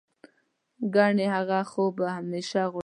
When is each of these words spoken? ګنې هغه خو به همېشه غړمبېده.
ګنې 0.95 1.27
هغه 1.35 1.59
خو 1.69 1.83
به 1.97 2.07
همېشه 2.17 2.61
غړمبېده. 2.71 2.79